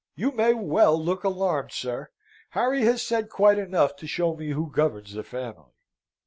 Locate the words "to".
3.97-4.07